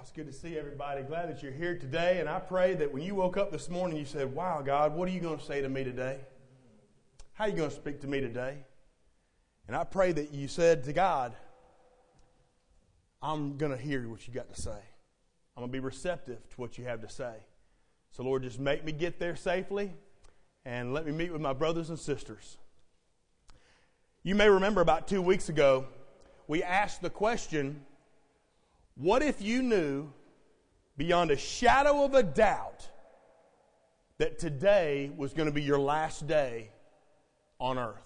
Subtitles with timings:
[0.00, 1.02] it's good to see everybody.
[1.02, 2.20] Glad that you're here today.
[2.20, 5.06] And I pray that when you woke up this morning, you said, Wow, God, what
[5.08, 6.18] are you going to say to me today?
[7.34, 8.64] How are you going to speak to me today?
[9.66, 11.34] And I pray that you said to God,
[13.20, 14.70] I'm going to hear what you got to say.
[14.70, 17.34] I'm going to be receptive to what you have to say.
[18.10, 19.92] So, Lord, just make me get there safely
[20.64, 22.56] and let me meet with my brothers and sisters.
[24.22, 25.86] You may remember about two weeks ago,
[26.48, 27.84] we asked the question
[29.00, 30.12] what if you knew
[30.98, 32.86] beyond a shadow of a doubt
[34.18, 36.70] that today was going to be your last day
[37.58, 37.96] on earth?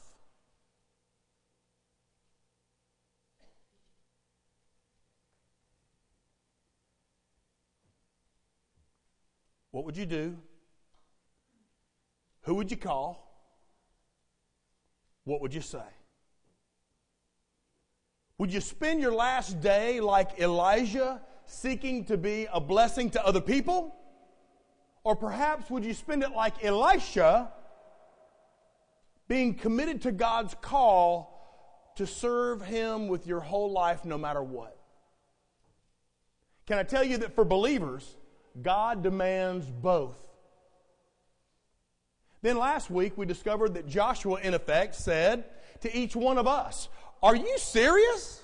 [9.73, 10.37] What would you do?
[12.43, 13.21] Who would you call?
[15.25, 15.94] What would you say?
[18.39, 23.41] Would you spend your last day like Elijah, seeking to be a blessing to other
[23.41, 23.95] people?
[25.05, 27.53] Or perhaps would you spend it like Elisha,
[29.29, 34.77] being committed to God's call to serve Him with your whole life no matter what?
[36.67, 38.17] Can I tell you that for believers,
[38.61, 40.17] God demands both.
[42.43, 45.45] Then last week we discovered that Joshua, in effect, said
[45.81, 46.89] to each one of us,
[47.23, 48.43] are you serious?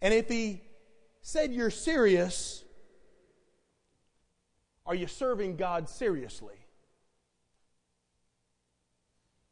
[0.00, 0.62] And if he
[1.22, 2.64] said you're serious,
[4.86, 6.54] are you serving God seriously?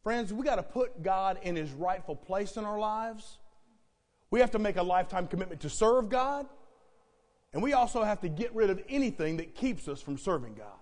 [0.02, 3.38] Friends, we got to put God in his rightful place in our lives.
[4.30, 6.46] We have to make a lifetime commitment to serve God.
[7.52, 10.78] And we also have to get rid of anything that keeps us from serving God.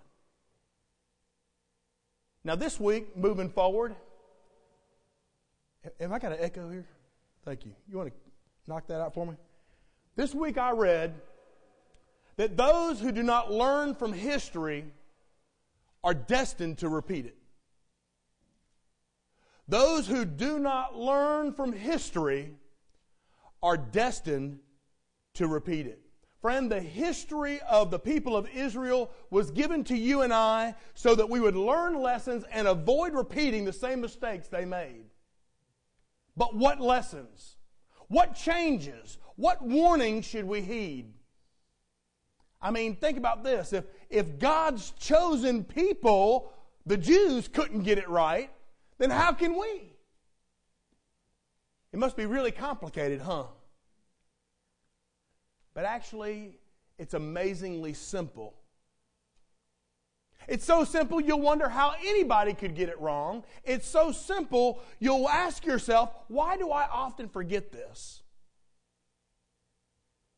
[2.44, 3.96] Now, this week, moving forward,
[6.00, 6.86] have I got an echo here?
[7.44, 7.72] Thank you.
[7.90, 8.14] You want to
[8.66, 9.34] knock that out for me?
[10.16, 11.14] This week I read
[12.36, 14.84] that those who do not learn from history
[16.02, 17.36] are destined to repeat it.
[19.66, 22.50] Those who do not learn from history
[23.62, 24.58] are destined
[25.34, 26.00] to repeat it.
[26.42, 31.14] Friend, the history of the people of Israel was given to you and I so
[31.14, 35.06] that we would learn lessons and avoid repeating the same mistakes they made.
[36.36, 37.56] But what lessons?
[38.08, 39.18] What changes?
[39.36, 41.12] What warnings should we heed?
[42.60, 43.72] I mean, think about this.
[43.72, 46.52] If, if God's chosen people,
[46.86, 48.50] the Jews, couldn't get it right,
[48.98, 49.92] then how can we?
[51.92, 53.44] It must be really complicated, huh?
[55.74, 56.58] But actually,
[56.98, 58.54] it's amazingly simple.
[60.48, 63.44] It's so simple you'll wonder how anybody could get it wrong.
[63.64, 68.22] It's so simple you'll ask yourself, why do I often forget this?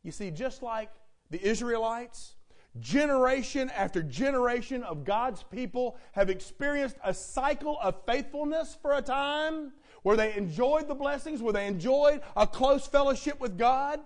[0.03, 0.91] You see, just like
[1.31, 2.35] the Israelites,
[2.79, 9.73] generation after generation of God's people have experienced a cycle of faithfulness for a time
[10.03, 14.01] where they enjoyed the blessings, where they enjoyed a close fellowship with God.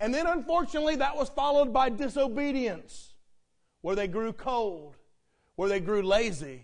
[0.00, 3.14] And then, unfortunately, that was followed by disobedience,
[3.82, 4.96] where they grew cold
[5.58, 6.62] where they grew lazy.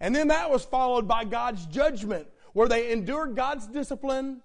[0.00, 4.42] And then that was followed by God's judgment, where they endured God's discipline,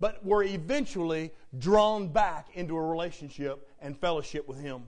[0.00, 4.84] but were eventually drawn back into a relationship and fellowship with Him.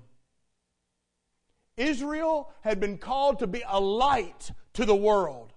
[1.77, 5.53] Israel had been called to be a light to the world.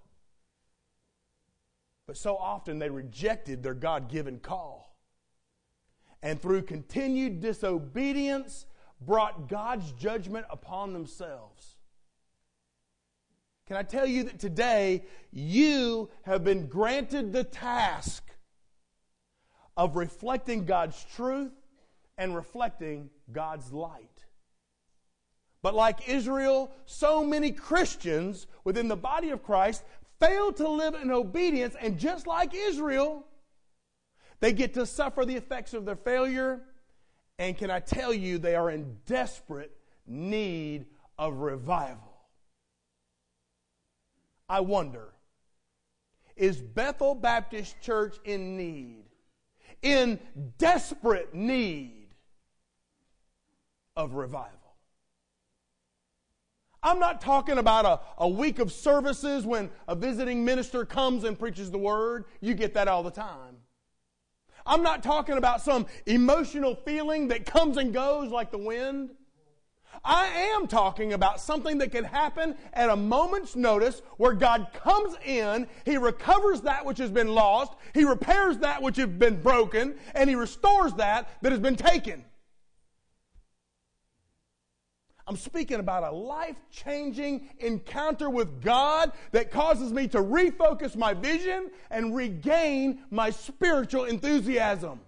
[2.05, 4.97] But so often they rejected their God given call.
[6.21, 8.65] And through continued disobedience,
[8.99, 11.70] brought God's judgment upon themselves.
[13.71, 18.21] Can I tell you that today you have been granted the task
[19.77, 21.53] of reflecting God's truth
[22.17, 24.25] and reflecting God's light?
[25.61, 29.85] But like Israel, so many Christians within the body of Christ
[30.19, 33.25] fail to live in obedience, and just like Israel,
[34.41, 36.59] they get to suffer the effects of their failure.
[37.39, 39.71] And can I tell you, they are in desperate
[40.05, 40.87] need
[41.17, 42.10] of revival.
[44.51, 45.13] I wonder
[46.35, 49.05] is Bethel Baptist Church in need,
[49.81, 50.19] in
[50.57, 52.09] desperate need
[53.95, 54.75] of revival?
[56.83, 61.39] I'm not talking about a, a week of services when a visiting minister comes and
[61.39, 62.25] preaches the word.
[62.41, 63.55] You get that all the time.
[64.65, 69.11] I'm not talking about some emotional feeling that comes and goes like the wind.
[70.03, 75.15] I am talking about something that can happen at a moment's notice where God comes
[75.25, 79.95] in, He recovers that which has been lost, He repairs that which has been broken,
[80.15, 82.25] and He restores that that has been taken.
[85.27, 91.13] I'm speaking about a life changing encounter with God that causes me to refocus my
[91.13, 94.99] vision and regain my spiritual enthusiasm.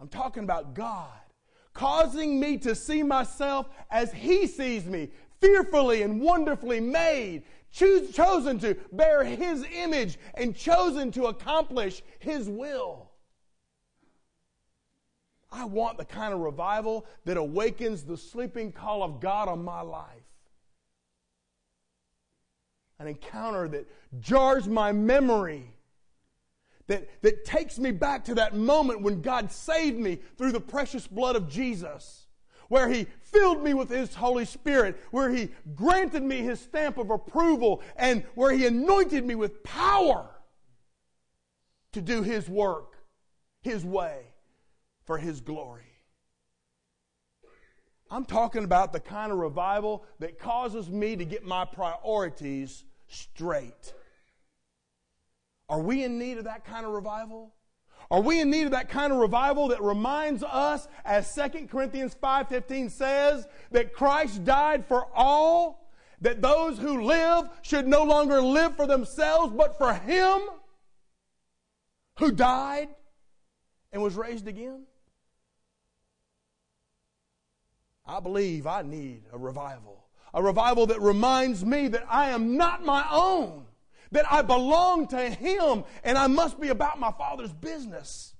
[0.00, 1.08] I'm talking about God
[1.78, 5.10] causing me to see myself as He sees me,
[5.40, 13.12] fearfully and wonderfully made, chosen to bear His image, and chosen to accomplish His will.
[15.52, 19.80] I want the kind of revival that awakens the sleeping call of God on my
[19.80, 20.04] life.
[22.98, 23.86] An encounter that
[24.18, 25.72] jars my memory,
[26.88, 31.06] that, that takes me back to that moment when God saved me through the precious
[31.06, 32.26] blood of Jesus,
[32.68, 37.10] where He filled me with His Holy Spirit, where He granted me His stamp of
[37.10, 40.28] approval, and where He anointed me with power
[41.92, 42.96] to do His work,
[43.62, 44.32] His way
[45.04, 45.84] for His glory.
[48.10, 53.92] I'm talking about the kind of revival that causes me to get my priorities straight.
[55.68, 57.52] Are we in need of that kind of revival?
[58.10, 62.16] Are we in need of that kind of revival that reminds us, as 2 Corinthians
[62.22, 65.92] 5.15 says, that Christ died for all,
[66.22, 70.40] that those who live should no longer live for themselves, but for Him
[72.18, 72.88] who died
[73.92, 74.84] and was raised again?
[78.06, 80.06] I believe I need a revival.
[80.32, 83.66] A revival that reminds me that I am not my own,
[84.12, 88.34] that I belong to Him and I must be about my Father's business.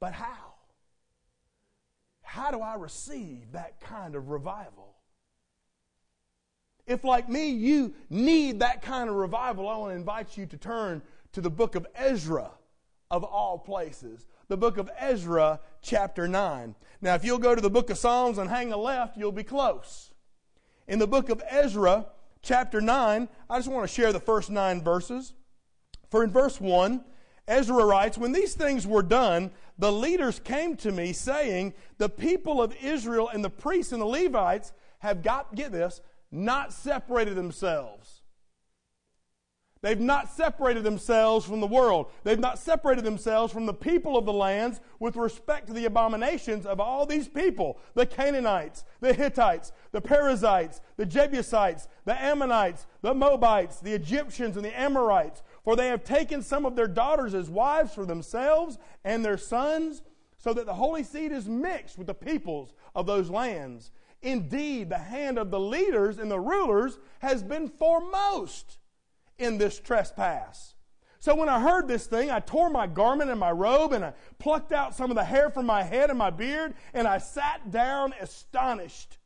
[0.00, 0.54] But how?
[2.22, 4.96] How do I receive that kind of revival?
[6.86, 10.56] If, like me, you need that kind of revival, I want to invite you to
[10.56, 11.02] turn
[11.32, 12.50] to the book of Ezra,
[13.10, 16.74] of all places the book of Ezra, chapter 9.
[17.00, 19.44] Now, if you'll go to the book of Psalms and hang a left, you'll be
[19.44, 20.09] close.
[20.90, 22.06] In the book of Ezra,
[22.42, 25.34] chapter 9, I just want to share the first nine verses.
[26.10, 27.04] For in verse 1,
[27.46, 32.60] Ezra writes, When these things were done, the leaders came to me saying, The people
[32.60, 36.00] of Israel and the priests and the Levites have got, get this,
[36.32, 38.19] not separated themselves
[39.82, 42.10] They've not separated themselves from the world.
[42.22, 46.66] They've not separated themselves from the people of the lands with respect to the abominations
[46.66, 53.14] of all these people the Canaanites, the Hittites, the Perizzites, the Jebusites, the Ammonites, the
[53.14, 55.42] Moabites, the Egyptians, and the Amorites.
[55.64, 60.02] For they have taken some of their daughters as wives for themselves and their sons,
[60.36, 63.92] so that the holy seed is mixed with the peoples of those lands.
[64.20, 68.76] Indeed, the hand of the leaders and the rulers has been foremost
[69.40, 70.74] in this trespass.
[71.18, 74.14] So when I heard this thing, I tore my garment and my robe and I
[74.38, 77.70] plucked out some of the hair from my head and my beard and I sat
[77.70, 79.18] down astonished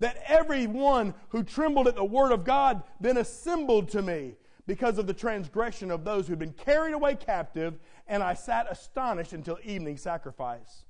[0.00, 4.34] that everyone who trembled at the word of God then assembled to me
[4.66, 9.32] because of the transgression of those who'd been carried away captive and I sat astonished
[9.32, 10.83] until evening sacrifice.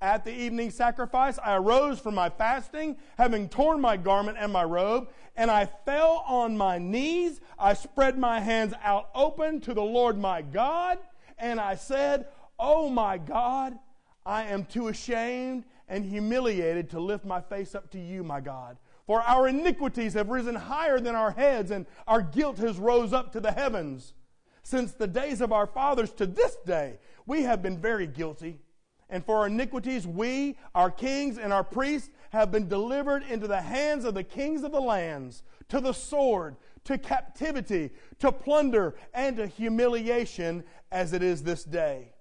[0.00, 4.62] At the evening sacrifice, I arose from my fasting, having torn my garment and my
[4.62, 7.40] robe, and I fell on my knees.
[7.58, 10.98] I spread my hands out open to the Lord my God,
[11.36, 12.26] and I said,
[12.60, 13.76] Oh my God,
[14.24, 18.76] I am too ashamed and humiliated to lift my face up to you, my God.
[19.06, 23.32] For our iniquities have risen higher than our heads, and our guilt has rose up
[23.32, 24.12] to the heavens.
[24.62, 28.60] Since the days of our fathers to this day, we have been very guilty.
[29.10, 33.62] And for our iniquities, we, our kings, and our priests have been delivered into the
[33.62, 39.36] hands of the kings of the lands, to the sword, to captivity, to plunder, and
[39.36, 42.12] to humiliation, as it is this day.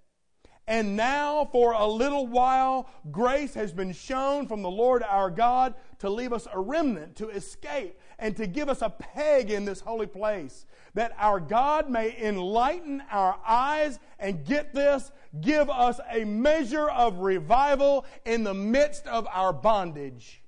[0.68, 5.76] And now, for a little while, grace has been shown from the Lord our God
[6.00, 9.82] to leave us a remnant to escape and to give us a peg in this
[9.82, 16.24] holy place, that our God may enlighten our eyes and get this, give us a
[16.24, 20.42] measure of revival in the midst of our bondage.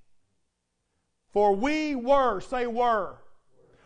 [1.32, 3.18] For we were, say were,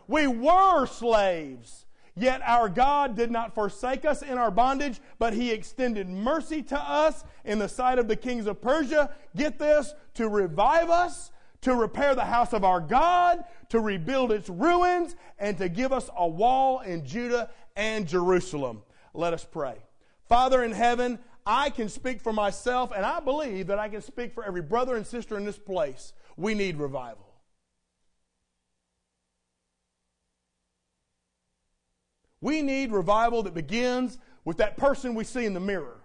[0.08, 1.84] we were slaves
[2.16, 6.78] Yet our God did not forsake us in our bondage, but he extended mercy to
[6.78, 9.14] us in the sight of the kings of Persia.
[9.34, 11.32] Get this, to revive us,
[11.64, 16.10] to repair the house of our God, to rebuild its ruins, and to give us
[16.16, 18.82] a wall in Judah and Jerusalem.
[19.14, 19.76] Let us pray.
[20.28, 24.34] Father in heaven, I can speak for myself, and I believe that I can speak
[24.34, 26.12] for every brother and sister in this place.
[26.36, 27.32] We need revival.
[32.42, 36.02] We need revival that begins with that person we see in the mirror.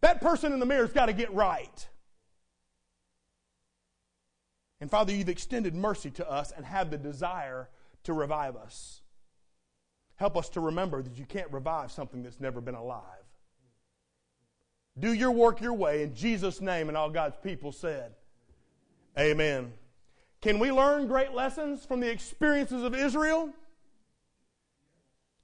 [0.00, 1.88] That person in the mirror's got to get right.
[4.82, 7.68] And Father, you've extended mercy to us and have the desire
[8.02, 9.00] to revive us.
[10.16, 13.04] Help us to remember that you can't revive something that's never been alive.
[14.98, 18.14] Do your work your way in Jesus' name, and all God's people said,
[19.16, 19.72] Amen.
[20.40, 23.50] Can we learn great lessons from the experiences of Israel?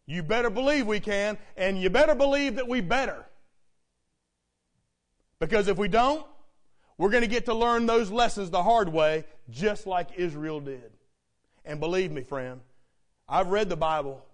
[0.04, 3.24] You better believe we can, and you better believe that we better.
[5.38, 6.26] Because if we don't,
[6.98, 10.90] we're going to get to learn those lessons the hard way, just like Israel did.
[11.64, 12.60] And believe me, friend,
[13.28, 14.24] I've read the Bible,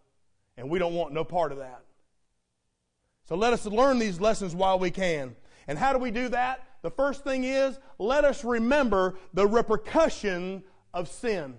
[0.56, 1.82] and we don't want no part of that.
[3.26, 5.36] So let us learn these lessons while we can.
[5.68, 6.66] And how do we do that?
[6.82, 11.54] The first thing is, let us remember the repercussion of sin.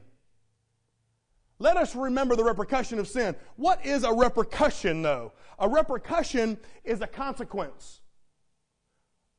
[1.58, 3.36] Let us remember the repercussion of sin.
[3.56, 5.34] What is a repercussion, though?
[5.58, 8.02] A repercussion is a consequence.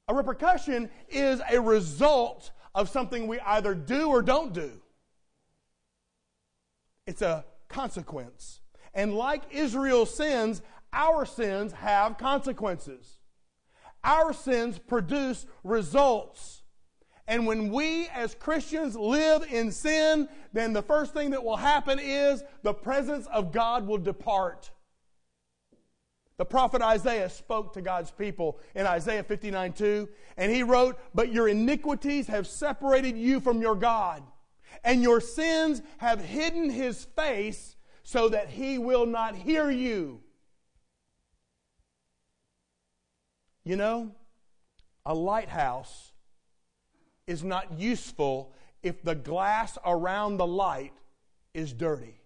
[0.08, 4.70] A repercussion is a result of something we either do or don't do.
[7.06, 8.60] It's a consequence.
[8.94, 13.18] And like Israel's sins, our sins have consequences.
[14.04, 16.62] Our sins produce results.
[17.28, 21.98] And when we as Christians live in sin, then the first thing that will happen
[21.98, 24.70] is the presence of God will depart.
[26.38, 31.32] The prophet Isaiah spoke to God's people in Isaiah 59 2, and he wrote, But
[31.32, 34.22] your iniquities have separated you from your God,
[34.84, 40.20] and your sins have hidden his face so that he will not hear you.
[43.64, 44.12] You know,
[45.06, 46.12] a lighthouse
[47.26, 48.52] is not useful
[48.82, 50.92] if the glass around the light
[51.54, 52.20] is dirty.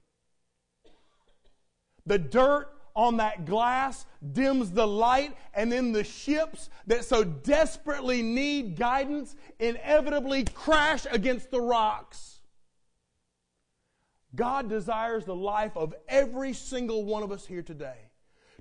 [2.05, 8.23] The dirt on that glass dims the light, and then the ships that so desperately
[8.23, 12.41] need guidance inevitably crash against the rocks.
[14.35, 18.11] God desires the life of every single one of us here today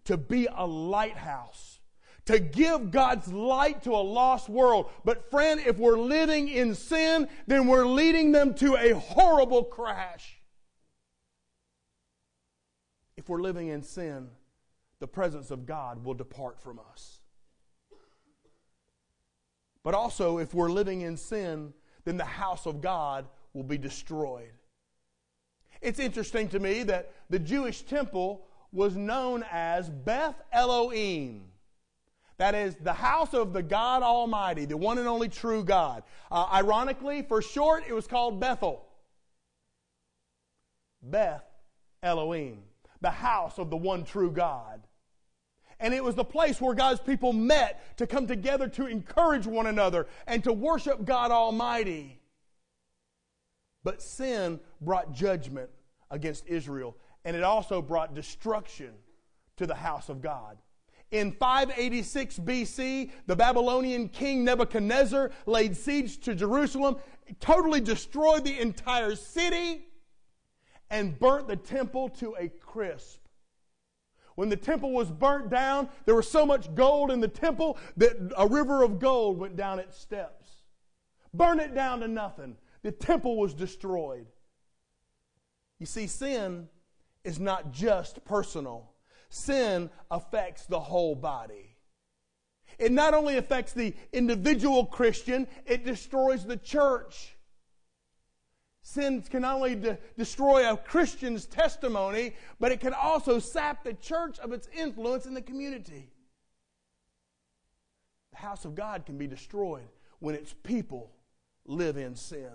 [0.05, 1.79] to be a lighthouse,
[2.25, 4.89] to give God's light to a lost world.
[5.05, 10.38] But, friend, if we're living in sin, then we're leading them to a horrible crash
[13.29, 14.29] we're living in sin,
[14.99, 17.21] the presence of God will depart from us.
[19.83, 24.51] But also, if we're living in sin, then the house of God will be destroyed.
[25.81, 31.45] It's interesting to me that the Jewish temple was known as Beth Elohim.
[32.37, 36.03] That is the house of the God Almighty, the one and only true God.
[36.31, 38.85] Uh, ironically, for short, it was called Bethel.
[41.01, 41.43] Beth
[42.03, 42.63] Elohim
[43.01, 44.81] the house of the one true God.
[45.79, 49.67] And it was the place where God's people met to come together to encourage one
[49.67, 52.19] another and to worship God Almighty.
[53.83, 55.69] But sin brought judgment
[56.11, 58.91] against Israel, and it also brought destruction
[59.55, 60.57] to the house of God.
[61.11, 66.97] In 586 BC, the Babylonian king Nebuchadnezzar laid siege to Jerusalem,
[67.39, 69.87] totally destroyed the entire city,
[70.89, 73.19] and burnt the temple to a crisp.
[74.35, 78.31] When the temple was burnt down, there was so much gold in the temple that
[78.37, 80.49] a river of gold went down its steps.
[81.33, 82.55] Burn it down to nothing.
[82.81, 84.27] The temple was destroyed.
[85.77, 86.69] You see, sin
[87.23, 88.91] is not just personal,
[89.29, 91.75] sin affects the whole body.
[92.77, 97.35] It not only affects the individual Christian, it destroys the church.
[98.89, 103.93] Sin can not only de- destroy a Christian's testimony, but it can also sap the
[103.93, 106.09] church of its influence in the community.
[108.31, 111.11] The house of God can be destroyed when its people
[111.67, 112.49] live in sin.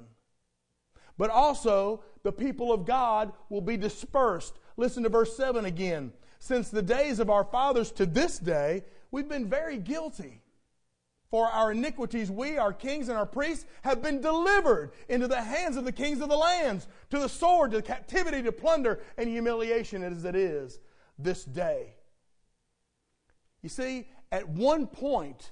[1.16, 4.58] But also, the people of God will be dispersed.
[4.76, 6.12] Listen to verse 7 again.
[6.40, 10.42] Since the days of our fathers to this day, we've been very guilty.
[11.34, 15.76] For our iniquities, we, our kings and our priests, have been delivered into the hands
[15.76, 20.04] of the kings of the lands, to the sword, to captivity, to plunder, and humiliation
[20.04, 20.78] as it is
[21.18, 21.96] this day.
[23.62, 25.50] You see, at one point,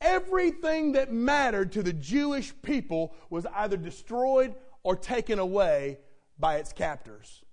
[0.00, 5.98] everything that mattered to the Jewish people was either destroyed or taken away
[6.36, 7.44] by its captors.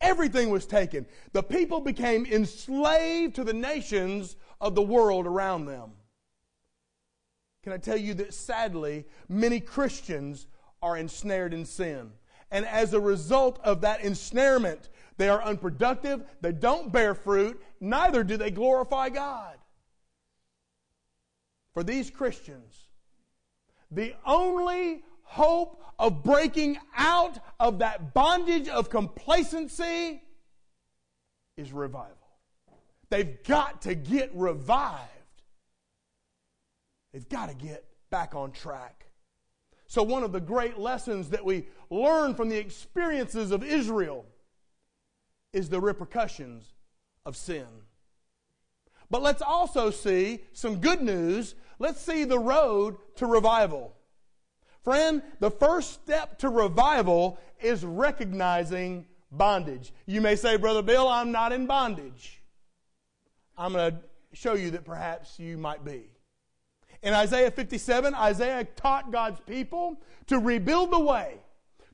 [0.00, 1.06] Everything was taken.
[1.32, 5.94] The people became enslaved to the nations of the world around them.
[7.62, 10.46] Can I tell you that sadly, many Christians
[10.82, 12.12] are ensnared in sin.
[12.50, 14.88] And as a result of that ensnarement,
[15.18, 19.56] they are unproductive, they don't bear fruit, neither do they glorify God.
[21.74, 22.88] For these Christians,
[23.90, 30.22] the only hope of breaking out of that bondage of complacency
[31.56, 32.16] is revival.
[33.10, 35.10] They've got to get revived.
[37.12, 39.06] They've got to get back on track.
[39.86, 44.24] So, one of the great lessons that we learn from the experiences of Israel
[45.52, 46.74] is the repercussions
[47.26, 47.66] of sin.
[49.10, 51.56] But let's also see some good news.
[51.80, 53.96] Let's see the road to revival.
[54.84, 59.92] Friend, the first step to revival is recognizing bondage.
[60.06, 62.40] You may say, Brother Bill, I'm not in bondage.
[63.58, 63.98] I'm going to
[64.32, 66.04] show you that perhaps you might be.
[67.02, 71.38] In Isaiah 57, Isaiah taught God's people to rebuild the way,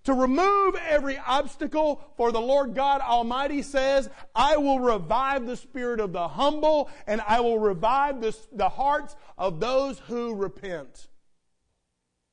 [0.04, 6.00] to remove every obstacle, for the Lord God Almighty says, I will revive the spirit
[6.00, 11.08] of the humble, and I will revive the, the hearts of those who repent.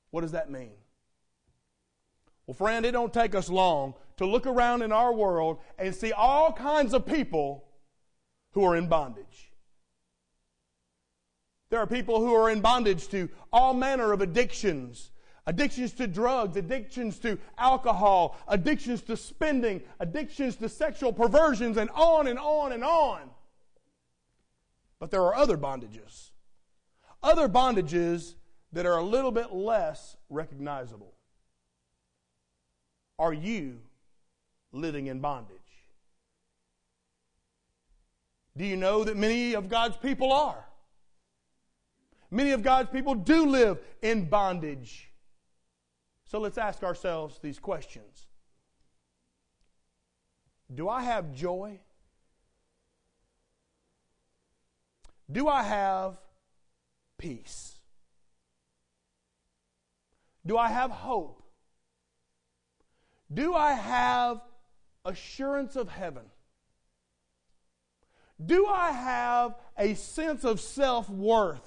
[0.09, 0.71] What does that mean?
[2.47, 6.11] Well, friend, it don't take us long to look around in our world and see
[6.11, 7.65] all kinds of people
[8.51, 9.52] who are in bondage.
[11.73, 15.09] There are people who are in bondage to all manner of addictions.
[15.47, 22.27] Addictions to drugs, addictions to alcohol, addictions to spending, addictions to sexual perversions, and on
[22.27, 23.21] and on and on.
[24.99, 26.29] But there are other bondages.
[27.23, 28.35] Other bondages
[28.73, 31.15] that are a little bit less recognizable?
[33.17, 33.79] Are you
[34.71, 35.57] living in bondage?
[38.55, 40.67] Do you know that many of God's people are?
[42.33, 45.11] Many of God's people do live in bondage.
[46.25, 48.25] So let's ask ourselves these questions
[50.73, 51.79] Do I have joy?
[55.31, 56.17] Do I have
[57.19, 57.75] peace?
[60.43, 61.43] Do I have hope?
[63.31, 64.41] Do I have
[65.05, 66.25] assurance of heaven?
[68.43, 71.62] Do I have a sense of self worth?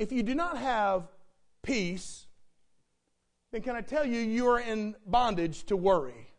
[0.00, 1.08] If you do not have
[1.62, 2.26] peace,
[3.52, 6.32] then can I tell you, you are in bondage to worry.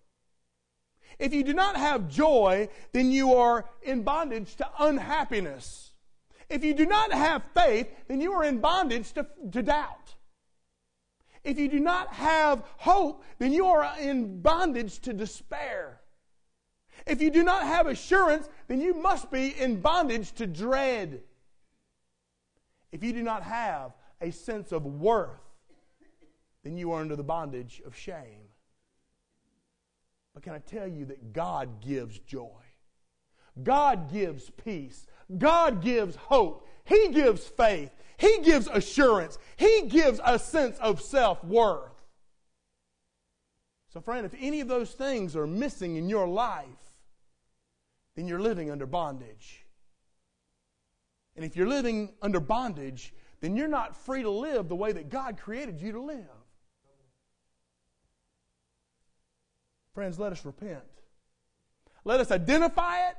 [1.20, 5.92] If you do not have joy, then you are in bondage to unhappiness.
[6.50, 10.16] If you do not have faith, then you are in bondage to, to doubt.
[11.44, 16.02] If you do not have hope, then you are in bondage to despair.
[17.06, 21.22] If you do not have assurance, then you must be in bondage to dread.
[22.92, 25.30] If you do not have a sense of worth,
[26.64, 28.50] then you are under the bondage of shame.
[30.34, 32.62] But can I tell you that God gives joy?
[33.64, 35.06] God gives peace.
[35.38, 36.68] God gives hope.
[36.86, 37.92] He gives faith.
[38.18, 39.38] He gives assurance.
[39.58, 41.92] He gives a sense of self worth.
[43.90, 46.66] So, friend, if any of those things are missing in your life,
[48.16, 49.61] then you're living under bondage.
[51.36, 55.10] And if you're living under bondage, then you're not free to live the way that
[55.10, 56.26] God created you to live.
[59.94, 60.84] Friends, let us repent.
[62.04, 63.16] Let us identify it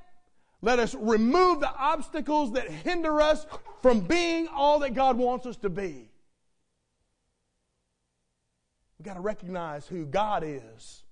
[0.62, 3.44] let us remove the obstacles that hinder us
[3.82, 6.08] from being all that God wants us to be.
[8.98, 11.02] We've got to recognize who God is,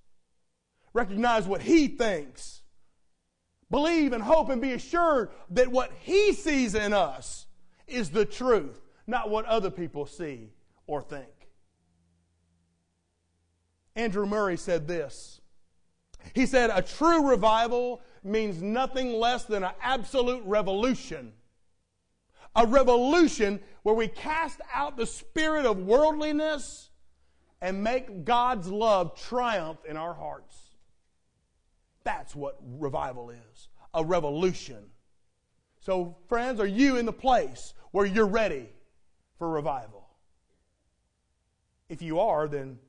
[0.93, 2.60] recognize what He thinks,
[3.71, 7.47] believe and hope and be assured that what He sees in us
[7.87, 10.51] is the truth, not what other people see
[10.85, 11.27] or think.
[13.95, 15.41] Andrew Murray said this.
[16.33, 21.33] He said, A true revival means nothing less than an absolute revolution.
[22.55, 26.89] A revolution where we cast out the spirit of worldliness
[27.61, 30.70] and make God's love triumph in our hearts.
[32.03, 34.85] That's what revival is a revolution.
[35.81, 38.69] So, friends, are you in the place where you're ready
[39.37, 40.07] for revival?
[41.89, 42.79] If you are, then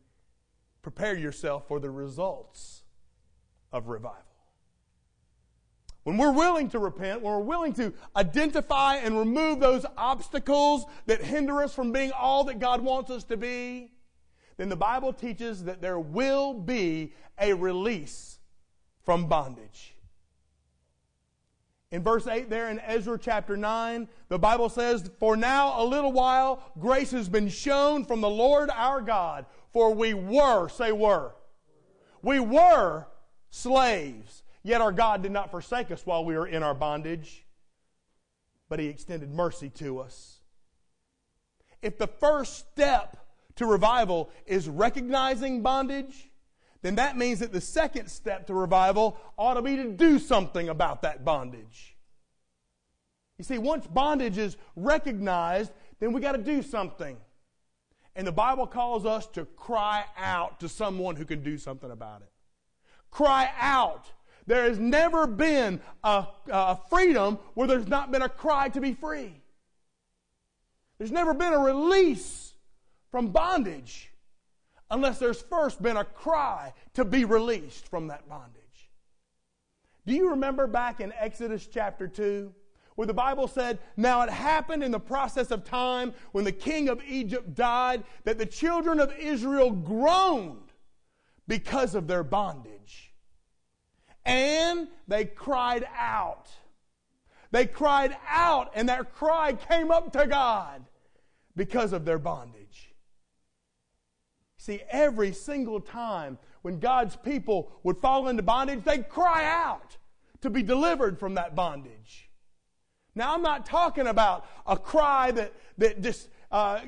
[0.83, 2.83] prepare yourself for the results
[3.73, 4.23] of revival.
[6.05, 11.23] When we're willing to repent, when we're willing to identify and remove those obstacles that
[11.23, 13.93] hinder us from being all that God wants us to be,
[14.57, 18.39] then the Bible teaches that there will be a release
[19.05, 19.95] from bondage.
[21.93, 26.13] In verse 8, there in Ezra chapter 9, the Bible says, For now a little
[26.13, 31.35] while grace has been shown from the Lord our God, for we were, say were,
[32.23, 33.07] we were
[33.51, 37.45] slaves, yet our God did not forsake us while we were in our bondage,
[38.71, 40.39] but He extended mercy to us.
[41.83, 43.19] If the first step
[43.57, 46.31] to revival is recognizing bondage,
[46.83, 50.69] then that means that the second step to revival ought to be to do something
[50.69, 51.97] about that bondage.
[53.39, 57.17] You see, once bondage is recognized, then we got to do something.
[58.15, 62.23] And the Bible calls us to cry out to someone who can do something about
[62.23, 62.31] it.
[63.11, 64.11] Cry out.
[64.47, 68.93] There has never been a, a freedom where there's not been a cry to be
[68.93, 69.41] free.
[70.99, 72.53] There's never been a release
[73.11, 74.12] from bondage
[74.93, 78.91] unless there's first been a cry to be released from that bondage.
[80.07, 82.55] Do you remember back in Exodus chapter 2
[82.95, 86.91] where the Bible said, Now it happened in the process of time when the king
[86.91, 90.73] of Egypt died that the children of Israel groaned
[91.49, 93.15] because of their bondage.
[94.27, 96.51] And they cried out.
[97.51, 100.85] They cried out, and their cry came up to God
[101.57, 102.92] because of their bondage.
[104.63, 109.97] See, every single time when God's people would fall into bondage, they'd cry out
[110.41, 112.31] to be delivered from that bondage.
[113.17, 116.79] Now, I'm not talking about a cry that, that just uh,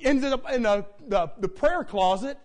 [0.00, 2.38] ended up in a, the, the prayer closet.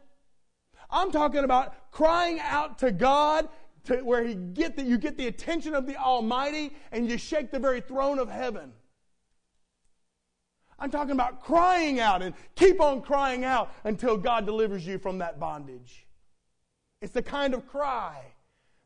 [0.89, 3.47] I'm talking about crying out to God
[3.83, 7.51] to where he get the, you get the attention of the Almighty and you shake
[7.51, 8.73] the very throne of heaven.
[10.77, 15.19] I'm talking about crying out and keep on crying out until God delivers you from
[15.19, 16.05] that bondage.
[17.01, 18.21] It's the kind of cry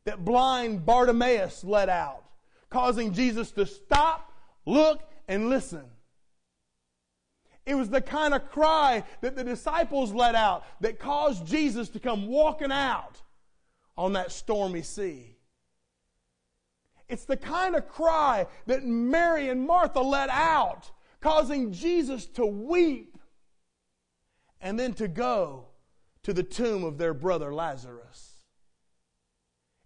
[0.05, 2.23] that blind Bartimaeus let out,
[2.69, 4.33] causing Jesus to stop,
[4.65, 5.85] look, and listen.
[7.65, 11.99] It was the kind of cry that the disciples let out that caused Jesus to
[11.99, 13.21] come walking out
[13.97, 15.37] on that stormy sea.
[17.07, 20.91] It's the kind of cry that Mary and Martha let out
[21.21, 23.17] causing Jesus to weep
[24.61, 25.67] and then to go
[26.23, 28.33] to the tomb of their brother Lazarus.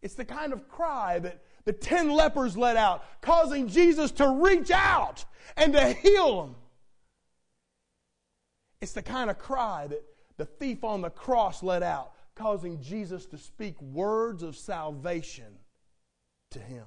[0.01, 4.69] It's the kind of cry that the ten lepers let out, causing Jesus to reach
[4.71, 5.23] out
[5.55, 6.55] and to heal them.
[8.81, 10.03] It's the kind of cry that
[10.35, 15.59] the thief on the cross let out, causing Jesus to speak words of salvation
[16.51, 16.85] to him.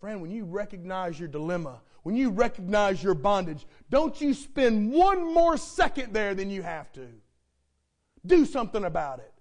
[0.00, 5.32] Friend, when you recognize your dilemma, when you recognize your bondage, don't you spend one
[5.32, 7.06] more second there than you have to.
[8.24, 9.32] Do something about it.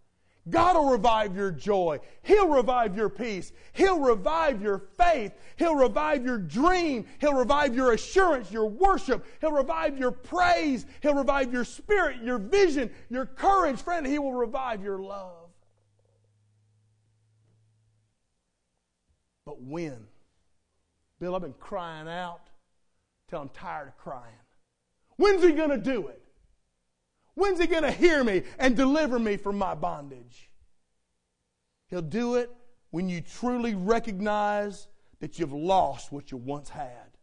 [0.47, 1.99] God will revive your joy.
[2.21, 3.51] He'll revive your peace.
[3.73, 5.33] He'll revive your faith.
[5.55, 7.05] He'll revive your dream.
[7.19, 9.25] He'll revive your assurance, your worship.
[9.41, 10.85] He'll revive your praise.
[11.01, 13.81] He'll revive your spirit, your vision, your courage.
[13.81, 15.49] Friend, He will revive your love.
[19.47, 20.05] But when?
[21.19, 22.49] Bill, I've been crying out
[23.29, 24.33] till I'm tired of crying.
[25.17, 26.21] When's he going to do it?
[27.35, 30.49] When's he going to hear me and deliver me from my bondage?
[31.87, 32.49] He'll do it
[32.91, 34.87] when you truly recognize
[35.19, 37.14] that you've lost what you once had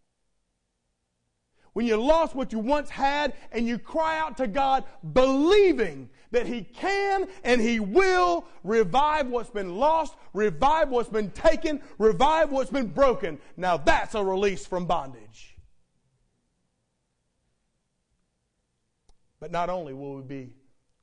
[1.73, 6.47] when you lost what you once had and you cry out to God believing that
[6.47, 12.71] He can and He will revive what's been lost, revive what's been taken, revive what's
[12.71, 13.39] been broken.
[13.57, 15.57] Now that's a release from bondage.
[19.41, 20.53] But not only will we be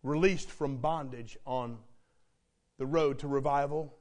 [0.03, 1.77] released from bondage on
[2.77, 3.93] the road to revival,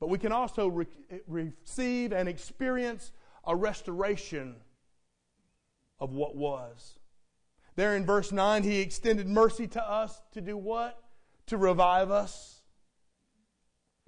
[0.00, 0.86] but we can also re-
[1.28, 3.12] receive and experience
[3.44, 4.56] a restoration
[6.00, 6.98] of what was.
[7.76, 10.98] There in verse 9, he extended mercy to us to do what?
[11.46, 12.62] To revive us.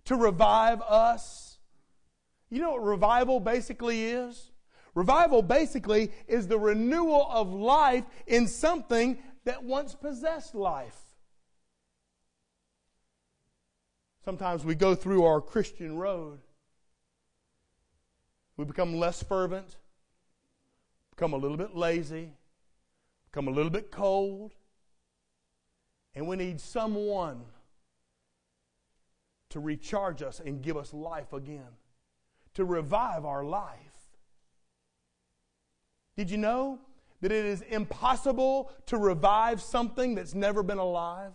[0.07, 1.59] To revive us.
[2.51, 4.51] You know what revival basically is?
[4.95, 10.99] Revival basically is the renewal of life in something that once possessed life.
[14.25, 16.41] Sometimes we go through our Christian road.
[18.57, 19.77] We become less fervent
[21.15, 22.33] become a little bit lazy,
[23.31, 24.53] become a little bit cold,
[26.15, 27.43] and we need someone
[29.51, 31.77] to recharge us and give us life again,
[32.55, 33.79] to revive our life.
[36.17, 36.79] Did you know
[37.21, 41.33] that it is impossible to revive something that's never been alive?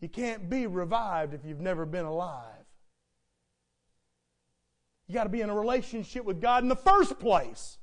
[0.00, 2.63] You can't be revived if you've never been alive.
[5.06, 7.78] You got to be in a relationship with God in the first place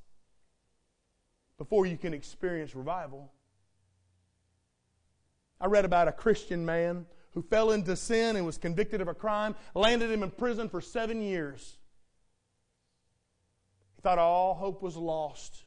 [1.58, 3.32] before you can experience revival.
[5.60, 9.14] I read about a Christian man who fell into sin and was convicted of a
[9.14, 11.78] crime, landed him in prison for seven years.
[13.96, 15.64] He thought all hope was lost.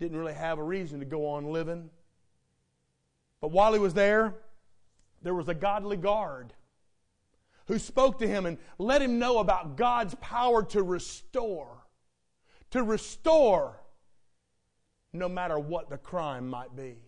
[0.00, 1.88] Didn't really have a reason to go on living.
[3.40, 4.34] But while he was there,
[5.22, 6.52] there was a godly guard
[7.66, 11.84] who spoke to him and let him know about God's power to restore.
[12.70, 13.80] To restore
[15.12, 16.98] no matter what the crime might be.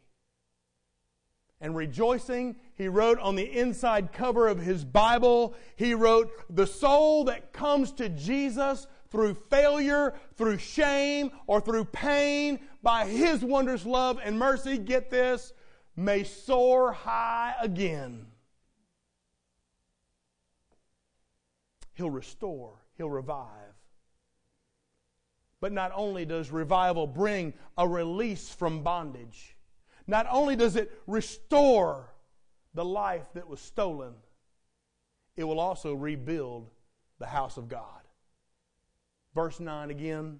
[1.60, 7.24] And rejoicing, he wrote on the inside cover of his Bible, he wrote, The soul
[7.24, 14.20] that comes to Jesus through failure, through shame, or through pain, by his wondrous love
[14.22, 15.52] and mercy, get this,
[15.96, 18.26] may soar high again.
[21.98, 23.74] He'll restore, He'll revive.
[25.60, 29.56] But not only does revival bring a release from bondage,
[30.06, 32.14] not only does it restore
[32.72, 34.14] the life that was stolen,
[35.36, 36.70] it will also rebuild
[37.18, 37.82] the house of God.
[39.34, 40.38] Verse 9 again.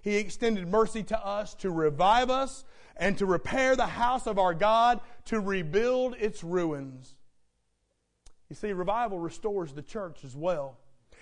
[0.00, 2.64] He extended mercy to us to revive us
[2.96, 7.17] and to repair the house of our God, to rebuild its ruins.
[8.48, 10.78] You see, revival restores the church as well.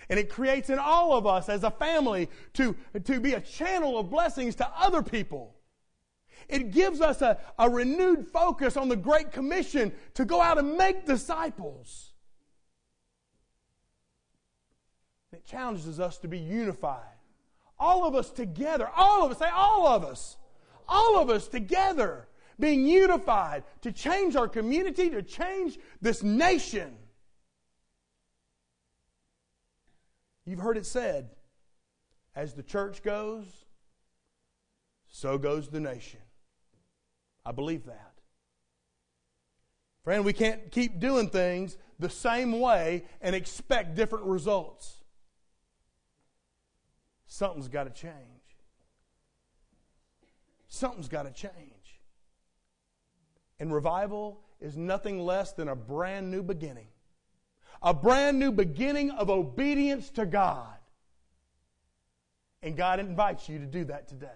[0.08, 3.98] And it creates in all of us as a family to, to be a channel
[3.98, 5.54] of blessings to other people.
[6.48, 10.76] It gives us a, a renewed focus on the Great Commission to go out and
[10.76, 12.12] make disciples.
[15.32, 17.00] It challenges us to be unified.
[17.78, 20.36] All of us together, all of us, say all of us
[20.88, 26.96] all of us together being unified to change our community, to change this nation.
[30.46, 31.30] You've heard it said,
[32.35, 33.44] as the church goes,
[35.09, 36.20] so goes the nation.
[37.44, 38.12] I believe that.
[40.02, 45.02] Friend, we can't keep doing things the same way and expect different results.
[47.26, 48.37] Something's got to change
[50.76, 52.00] something's got to change.
[53.59, 56.88] And revival is nothing less than a brand new beginning.
[57.82, 60.76] A brand new beginning of obedience to God.
[62.62, 64.28] And God invites you to do that today.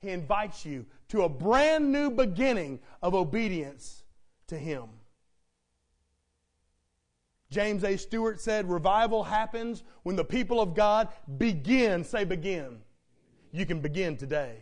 [0.00, 4.02] He invites you to a brand new beginning of obedience
[4.48, 4.84] to Him.
[7.50, 7.96] James A.
[7.96, 11.08] Stewart said, Revival happens when the people of God
[11.38, 12.04] begin.
[12.04, 12.80] Say, begin.
[13.52, 14.58] You can begin today.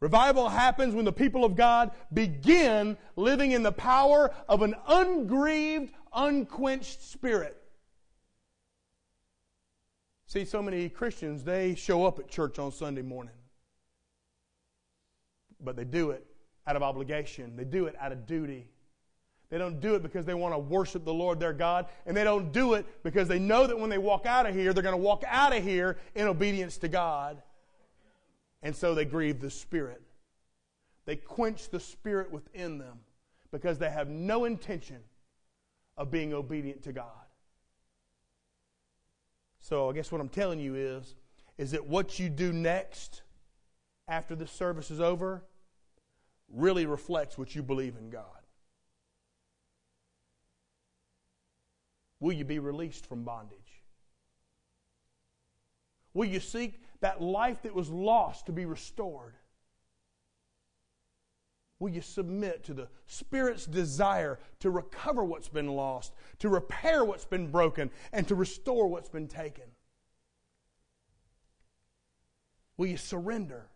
[0.00, 5.92] Revival happens when the people of God begin living in the power of an ungrieved,
[6.14, 7.60] unquenched spirit.
[10.26, 13.34] See, so many Christians, they show up at church on Sunday morning.
[15.60, 16.26] But they do it
[16.66, 18.70] out of obligation, they do it out of duty.
[19.50, 22.24] They don't do it because they want to worship the Lord their God, and they
[22.24, 24.96] don't do it because they know that when they walk out of here, they're going
[24.96, 27.40] to walk out of here in obedience to God.
[28.62, 30.02] And so they grieve the Spirit.
[31.04, 33.00] They quench the Spirit within them
[33.52, 34.98] because they have no intention
[35.96, 37.06] of being obedient to God.
[39.60, 41.14] So I guess what I'm telling you is,
[41.56, 43.22] is that what you do next
[44.08, 45.42] after this service is over
[46.52, 48.24] really reflects what you believe in God.
[52.20, 53.82] Will you be released from bondage?
[56.12, 59.34] Will you seek that life that was lost to be restored?
[61.84, 67.26] Will you submit to the Spirit's desire to recover what's been lost, to repair what's
[67.26, 69.64] been broken, and to restore what's been taken?
[72.78, 73.66] Will you surrender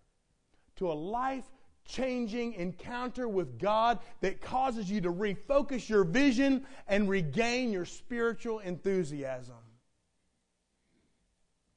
[0.76, 1.44] to a life
[1.84, 8.60] changing encounter with God that causes you to refocus your vision and regain your spiritual
[8.60, 9.54] enthusiasm?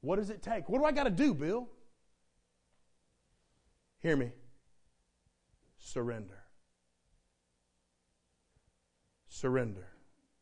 [0.00, 0.70] What does it take?
[0.70, 1.68] What do I got to do, Bill?
[4.00, 4.32] Hear me.
[5.82, 6.44] Surrender.
[9.28, 9.88] Surrender.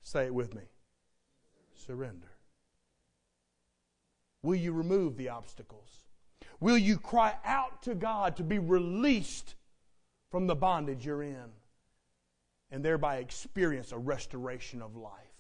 [0.03, 0.62] Say it with me.
[1.74, 2.31] Surrender.
[4.42, 6.05] Will you remove the obstacles?
[6.61, 9.55] Will you cry out to God to be released
[10.31, 11.50] from the bondage you're in
[12.70, 15.31] and thereby experience a restoration of life?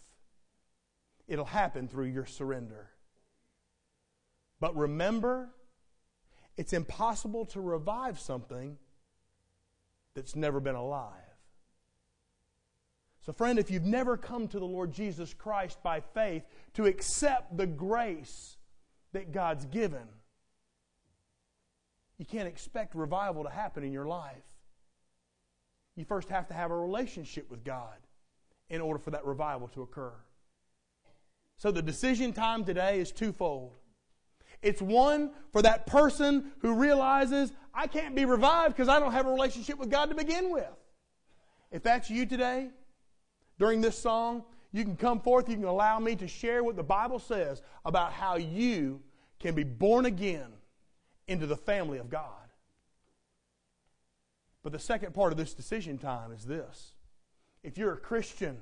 [1.30, 2.90] it'll happen through your surrender.
[4.58, 5.48] But remember,
[6.56, 8.76] it's impossible to revive something
[10.14, 11.14] that's never been alive.
[13.22, 16.42] So, friend, if you've never come to the Lord Jesus Christ by faith
[16.74, 18.56] to accept the grace
[19.12, 20.08] that God's given,
[22.18, 24.42] you can't expect revival to happen in your life.
[25.96, 27.96] You first have to have a relationship with God
[28.70, 30.12] in order for that revival to occur.
[31.56, 33.76] So, the decision time today is twofold.
[34.62, 39.26] It's one for that person who realizes, I can't be revived because I don't have
[39.26, 40.68] a relationship with God to begin with.
[41.70, 42.70] If that's you today,
[43.58, 46.82] during this song, you can come forth, you can allow me to share what the
[46.82, 49.00] Bible says about how you
[49.38, 50.52] can be born again
[51.26, 52.26] into the family of God.
[54.62, 56.92] But the second part of this decision time is this
[57.62, 58.58] if you're a Christian,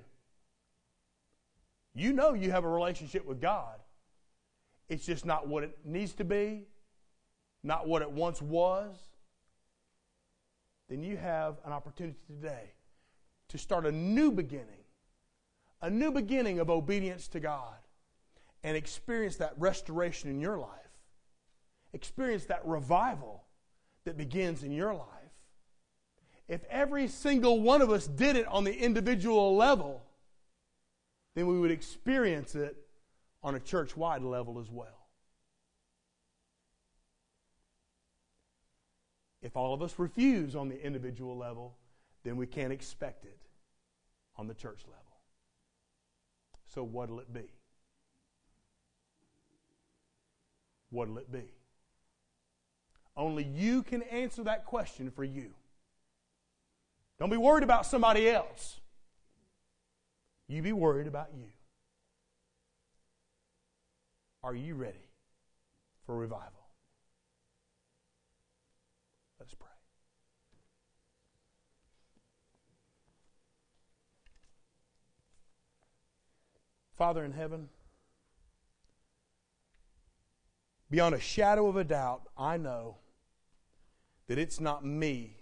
[1.95, 3.79] you know you have a relationship with God.
[4.89, 6.67] It's just not what it needs to be,
[7.63, 8.97] not what it once was.
[10.89, 12.73] Then you have an opportunity today
[13.49, 14.85] to start a new beginning,
[15.83, 17.77] a new beginning of obedience to God,
[18.65, 20.71] and experience that restoration in your life.
[21.93, 23.45] Experience that revival
[24.05, 25.07] that begins in your life.
[26.49, 30.03] If every single one of us did it on the individual level,
[31.35, 32.88] then we would experience it
[33.43, 35.07] on a church wide level as well.
[39.41, 41.77] If all of us refuse on the individual level,
[42.25, 43.39] then we can't expect it
[44.37, 45.05] on the church level.
[46.67, 47.53] So, what'll it be?
[50.91, 51.53] What'll it be?
[53.17, 55.51] Only you can answer that question for you.
[57.19, 58.81] Don't be worried about somebody else.
[60.47, 61.47] You be worried about you.
[64.43, 65.09] Are you ready
[66.07, 66.69] for revival?
[69.41, 69.67] Let's pray.
[76.97, 77.69] Father in heaven,
[80.91, 82.99] beyond a shadow of a doubt, I know
[84.29, 85.37] that it's not me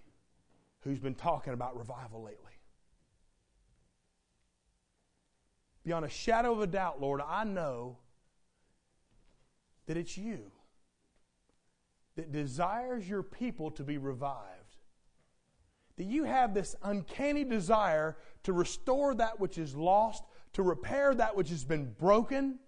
[0.80, 2.52] who's been talking about revival lately.
[5.84, 7.98] Beyond a shadow of a doubt, Lord, I know
[9.86, 10.50] that it's you
[12.16, 14.76] that desires your people to be revived.
[15.96, 21.36] That you have this uncanny desire to restore that which is lost, to repair that
[21.36, 22.58] which has been broken,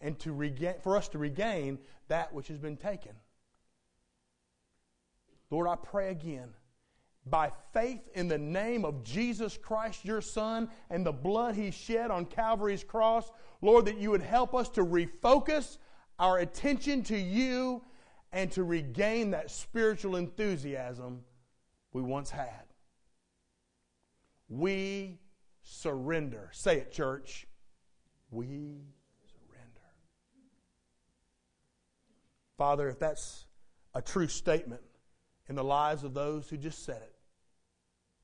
[0.00, 3.12] and to regain, for us to regain that which has been taken.
[5.50, 6.50] Lord, I pray again
[7.26, 12.10] by faith in the name of Jesus Christ, your Son, and the blood He shed
[12.10, 13.30] on Calvary's cross,
[13.60, 15.78] Lord, that you would help us to refocus
[16.18, 17.82] our attention to you
[18.32, 21.22] and to regain that spiritual enthusiasm
[21.92, 22.64] we once had.
[24.48, 25.18] We
[25.62, 26.50] surrender.
[26.52, 27.46] Say it, church.
[28.30, 29.80] We surrender.
[32.56, 33.46] Father, if that's
[33.94, 34.82] a true statement
[35.48, 37.14] in the lives of those who just said it,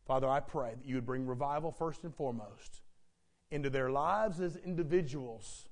[0.07, 2.83] Father, I pray that you would bring revival first and foremost
[3.51, 5.69] into their lives as individuals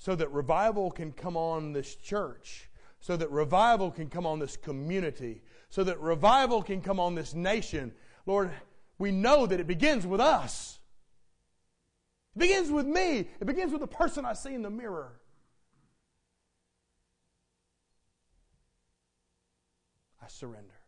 [0.00, 4.56] so that revival can come on this church, so that revival can come on this
[4.56, 7.92] community, so that revival can come on this nation.
[8.24, 8.50] Lord,
[8.98, 10.78] we know that it begins with us.
[12.34, 13.28] It begins with me.
[13.40, 15.20] It begins with the person I see in the mirror.
[20.22, 20.80] I surrender.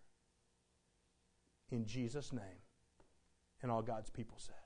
[1.70, 2.62] In Jesus' name.
[3.60, 4.61] And all God's people said.